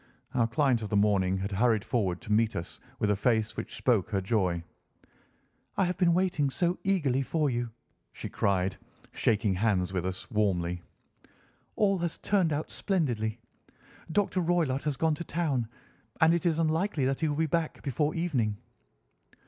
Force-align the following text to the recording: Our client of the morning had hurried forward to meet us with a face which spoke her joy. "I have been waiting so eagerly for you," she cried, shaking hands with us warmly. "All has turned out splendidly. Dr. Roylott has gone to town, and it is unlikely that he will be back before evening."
Our 0.33 0.47
client 0.47 0.81
of 0.81 0.89
the 0.89 0.95
morning 0.95 1.37
had 1.37 1.51
hurried 1.51 1.85
forward 1.85 2.21
to 2.21 2.31
meet 2.31 2.55
us 2.55 2.79
with 2.97 3.11
a 3.11 3.15
face 3.15 3.55
which 3.55 3.75
spoke 3.75 4.09
her 4.09 4.19
joy. 4.19 4.63
"I 5.77 5.85
have 5.85 5.95
been 5.99 6.15
waiting 6.15 6.49
so 6.49 6.79
eagerly 6.83 7.21
for 7.21 7.51
you," 7.51 7.69
she 8.11 8.27
cried, 8.27 8.75
shaking 9.11 9.53
hands 9.53 9.93
with 9.93 10.07
us 10.07 10.31
warmly. 10.31 10.81
"All 11.75 11.99
has 11.99 12.17
turned 12.17 12.51
out 12.51 12.71
splendidly. 12.71 13.37
Dr. 14.11 14.41
Roylott 14.41 14.81
has 14.85 14.97
gone 14.97 15.13
to 15.13 15.23
town, 15.23 15.67
and 16.19 16.33
it 16.33 16.47
is 16.47 16.57
unlikely 16.57 17.05
that 17.05 17.19
he 17.19 17.27
will 17.27 17.35
be 17.35 17.45
back 17.45 17.83
before 17.83 18.15
evening." 18.15 18.57